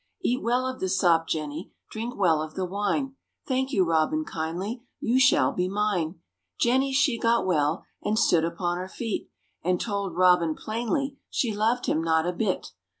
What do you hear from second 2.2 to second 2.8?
of the